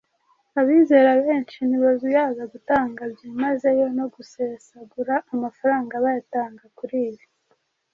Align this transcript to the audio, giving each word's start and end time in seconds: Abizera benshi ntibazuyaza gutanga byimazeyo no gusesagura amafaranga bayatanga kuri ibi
Abizera 0.59 1.11
benshi 1.23 1.57
ntibazuyaza 1.67 2.43
gutanga 2.53 3.01
byimazeyo 3.13 3.85
no 3.97 4.05
gusesagura 4.13 5.13
amafaranga 5.33 5.93
bayatanga 6.03 6.65
kuri 6.77 6.97
ibi 7.09 7.25